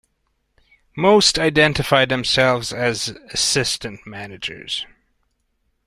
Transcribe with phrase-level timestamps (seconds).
[0.97, 4.87] Most identify themselves as "assistant managers.